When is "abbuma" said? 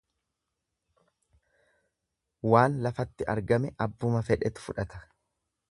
3.87-4.25